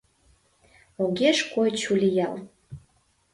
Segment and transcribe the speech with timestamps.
[1.03, 2.33] Огеш кой чулият.